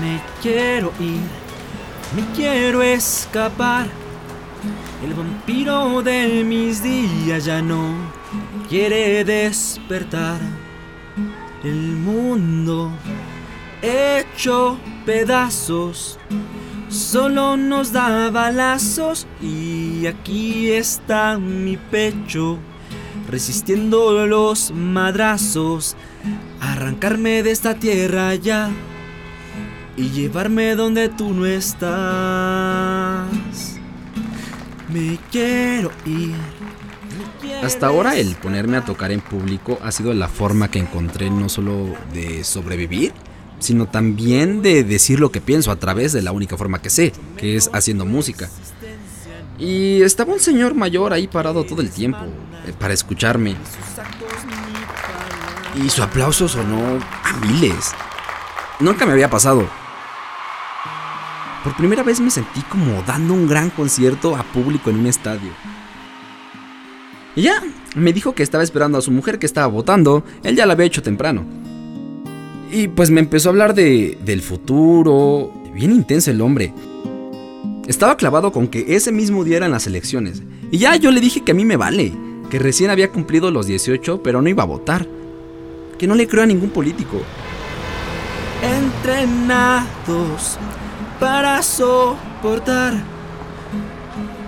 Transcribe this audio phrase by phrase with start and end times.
[0.00, 1.20] Me quiero ir,
[2.16, 3.86] me quiero escapar.
[5.04, 7.94] El vampiro de mis días ya no
[8.68, 10.40] quiere despertar.
[11.62, 12.90] El mundo
[13.82, 16.18] hecho pedazos
[16.88, 22.58] solo nos da balazos y aquí está mi pecho
[23.28, 25.96] resistiendo los madrazos.
[26.60, 28.70] Arrancarme de esta tierra ya
[29.96, 33.28] y llevarme donde tú no estás.
[34.92, 36.34] Me quiero ir.
[37.62, 41.48] Hasta ahora el ponerme a tocar en público ha sido la forma que encontré no
[41.48, 43.12] solo de sobrevivir,
[43.58, 47.12] sino también de decir lo que pienso a través de la única forma que sé,
[47.36, 48.50] que es haciendo música.
[49.58, 52.18] Y estaba un señor mayor ahí parado todo el tiempo
[52.66, 53.54] eh, para escucharme.
[55.82, 57.92] Y su aplauso sonó a miles.
[58.80, 59.68] Nunca me había pasado.
[61.64, 65.50] Por primera vez me sentí como dando un gran concierto a público en un estadio.
[67.36, 67.62] Y ya,
[67.96, 70.24] me dijo que estaba esperando a su mujer que estaba votando.
[70.42, 71.44] Él ya la había hecho temprano.
[72.70, 75.52] Y pues me empezó a hablar de, del futuro.
[75.72, 76.72] Bien intenso el hombre.
[77.86, 80.42] Estaba clavado con que ese mismo día eran las elecciones.
[80.70, 82.12] Y ya yo le dije que a mí me vale.
[82.50, 85.08] Que recién había cumplido los 18, pero no iba a votar.
[85.98, 87.22] Que no le creo a ningún político.
[88.76, 90.58] Entrenados
[91.20, 92.94] para soportar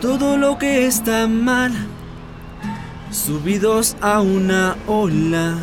[0.00, 1.72] todo lo que está mal.
[3.10, 5.56] Subidos a una ola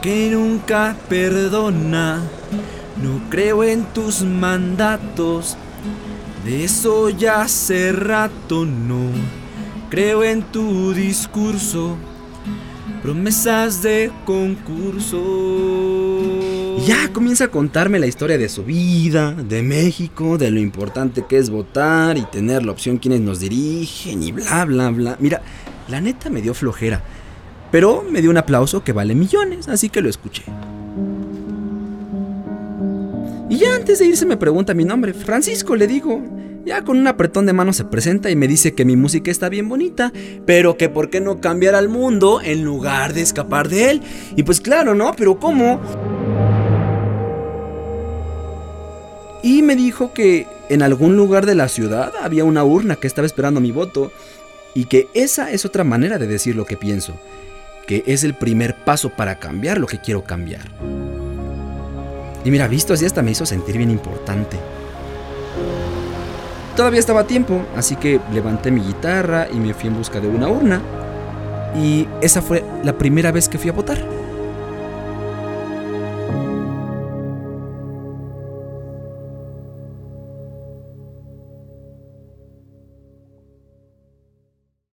[0.00, 2.20] que nunca perdona.
[3.02, 5.56] No creo en tus mandatos,
[6.44, 9.10] de eso ya hace rato no.
[9.90, 11.96] Creo en tu discurso,
[13.02, 15.18] promesas de concurso.
[16.86, 21.38] Ya comienza a contarme la historia de su vida, de México, de lo importante que
[21.38, 25.16] es votar y tener la opción quienes nos dirigen y bla, bla, bla.
[25.18, 25.42] Mira,
[25.88, 27.02] la neta me dio flojera,
[27.70, 30.44] pero me dio un aplauso que vale millones, así que lo escuché.
[33.50, 36.22] Y ya antes de irse me pregunta mi nombre, Francisco le digo.
[36.64, 39.48] Ya con un apretón de mano se presenta y me dice que mi música está
[39.48, 40.12] bien bonita,
[40.46, 44.02] pero que por qué no cambiar al mundo en lugar de escapar de él.
[44.36, 45.12] Y pues claro, ¿no?
[45.16, 45.80] Pero ¿cómo?
[49.42, 53.26] Y me dijo que en algún lugar de la ciudad había una urna que estaba
[53.26, 54.12] esperando mi voto
[54.72, 57.14] y que esa es otra manera de decir lo que pienso,
[57.88, 60.62] que es el primer paso para cambiar lo que quiero cambiar.
[62.44, 64.58] Y mira, visto así hasta me hizo sentir bien importante.
[66.76, 70.28] Todavía estaba a tiempo, así que levanté mi guitarra y me fui en busca de
[70.28, 70.80] una urna.
[71.76, 73.98] Y esa fue la primera vez que fui a votar.